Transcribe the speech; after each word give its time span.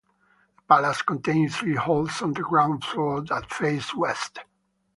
The 0.55 0.61
palace 0.67 1.03
contains 1.03 1.55
three 1.55 1.75
halls 1.75 2.23
on 2.23 2.33
the 2.33 2.41
ground 2.41 2.83
floor 2.83 3.21
that 3.25 3.53
face 3.53 3.93
west. 3.93 4.39